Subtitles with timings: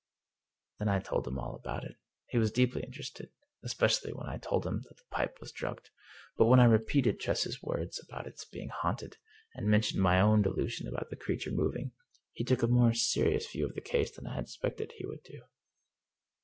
[0.79, 1.95] Then I told him all about it.
[2.25, 3.29] He was deeply interested,
[3.61, 5.91] especially when I told him that the pipe was drugged.
[6.35, 9.17] But when I repeated Tress's words about its being haunted,
[9.53, 11.91] and mentioned my own delusion about the creature mov ing,
[12.33, 15.21] he took a more serious view of the case than I had expected he would
[15.21, 15.43] do.